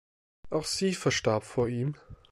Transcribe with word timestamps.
Auch 0.49 0.63
sie 0.65 0.95
verstarb 0.95 1.43
vor 1.43 1.67
ihm. 1.67 1.93